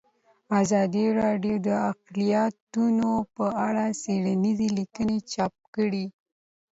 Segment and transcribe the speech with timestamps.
[0.61, 6.05] ازادي راډیو د اقلیتونه په اړه څېړنیزې لیکنې چاپ کړي.